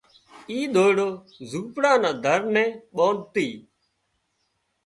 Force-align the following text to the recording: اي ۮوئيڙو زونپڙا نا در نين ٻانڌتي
اي 0.49 0.57
ۮوئيڙو 0.73 1.09
زونپڙا 1.49 1.93
نا 2.03 2.11
در 2.23 2.41
نين 2.53 2.69
ٻانڌتي 2.95 3.47